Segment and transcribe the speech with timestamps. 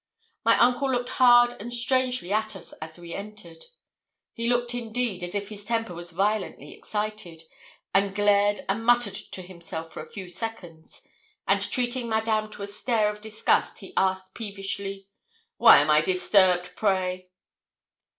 [0.43, 3.65] My uncle looked hard and strangely at us as we entered.
[4.33, 7.43] He looked, indeed, as if his temper was violently excited,
[7.93, 11.03] and glared and muttered to himself for a few seconds;
[11.47, 15.07] and treating Madame to a stare of disgust, he asked peevishly
[15.57, 17.29] 'Why am I disturbed, pray?'